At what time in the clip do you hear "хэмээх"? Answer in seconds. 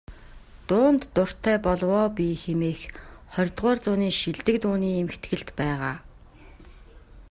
2.43-2.81